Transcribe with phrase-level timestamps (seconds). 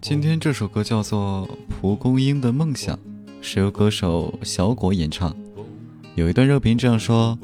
[0.00, 2.96] 今天这首歌叫做《蒲公英的梦想》，
[3.40, 5.34] 是由歌手小果演唱。
[6.14, 7.36] 有一段热评这样说：“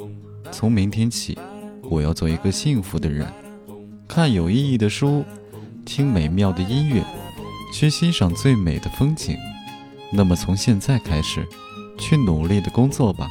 [0.52, 1.36] 从明天起，
[1.82, 3.26] 我要做一个幸福的人，
[4.06, 5.24] 看有意义的书，
[5.84, 7.02] 听美妙的音乐，
[7.74, 9.36] 去欣赏最美的风景。
[10.12, 11.44] 那么从现在开始，
[11.98, 13.28] 去努力的工作吧，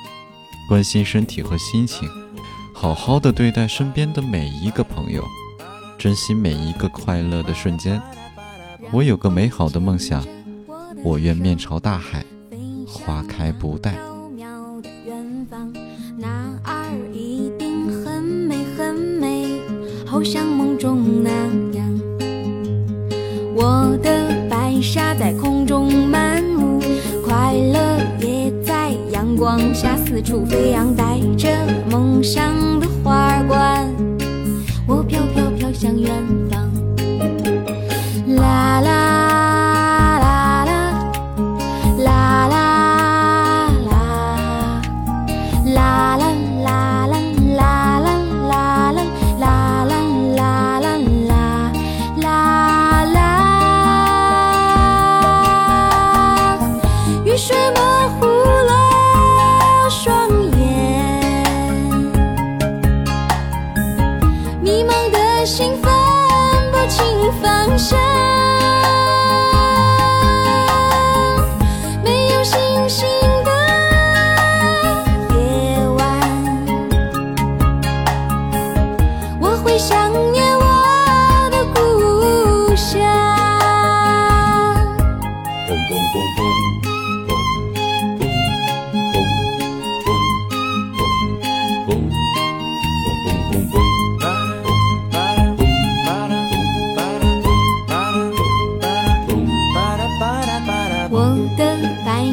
[0.67, 2.09] 关心身体和心情，
[2.73, 5.23] 好好的对待身边的每一个朋友，
[5.97, 8.01] 珍惜每一个快乐的瞬间。”
[8.91, 10.25] 我有个美好的梦想，
[11.03, 12.25] 我愿面朝大海，
[12.87, 13.95] 花开不败。
[16.17, 16.27] 那
[16.63, 19.61] 儿一定很美很美，
[20.07, 21.29] 好像梦中那
[21.77, 22.01] 样。
[23.55, 26.81] 我的白纱在空中漫舞，
[27.23, 31.47] 快乐也在阳光下四处飞扬，带着
[31.91, 33.87] 梦想的花儿冠，
[34.87, 36.11] 我飘飘飘向远
[64.69, 65.91] 迷茫的心分
[66.71, 68.28] 不清方向。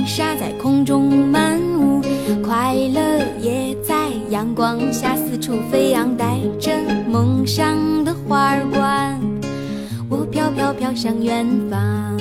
[0.06, 2.00] 沙在空中漫舞，
[2.42, 6.70] 快乐也在阳光下四处飞扬，带着
[7.10, 9.20] 梦想的花儿冠，
[10.08, 12.16] 我飘飘飘向远方。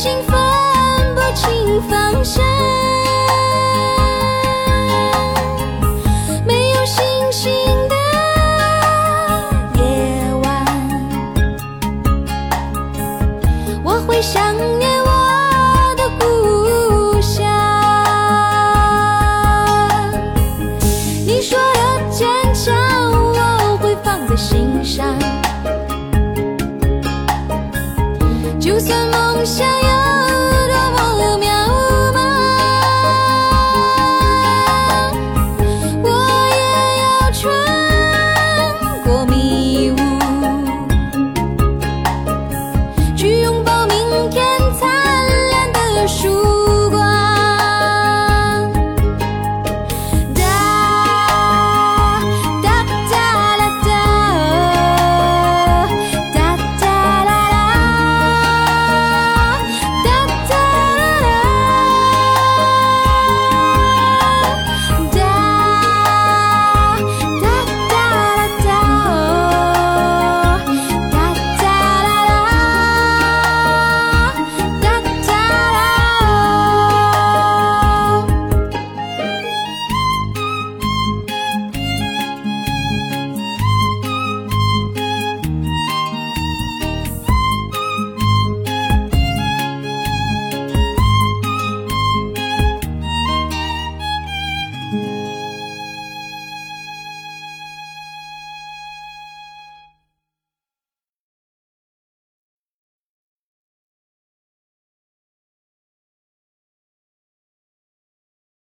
[0.00, 0.32] 心分
[1.14, 2.42] 不清方向，
[6.46, 7.52] 没有星星
[7.86, 7.94] 的
[9.76, 9.82] 夜
[10.42, 10.64] 晚，
[13.84, 17.44] 我会想念我的故乡。
[21.26, 21.78] 你说的
[22.10, 22.74] 坚强，
[23.12, 25.14] 我会放在心上，